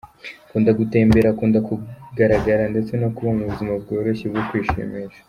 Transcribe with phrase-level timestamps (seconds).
[0.45, 5.19] Akunda gutembera, akunda kugaragara ndetse no kuba mu buzima bworoshye bwo kwishimisha.